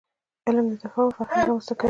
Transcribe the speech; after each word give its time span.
علم 0.47 0.65
د 0.71 0.73
تفاهم 0.83 1.09
فرهنګ 1.17 1.43
رامنځته 1.49 1.73
کوي. 1.75 1.79